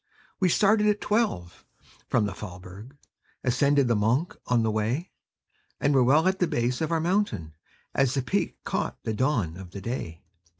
[0.39, 1.63] We started at twelve
[2.09, 2.97] from the Faulberg;
[3.43, 5.11] Ascended the Monch by the way;
[5.79, 7.53] And were well at the base of our mountain,
[7.93, 10.23] As the peak caught the dawn of the day.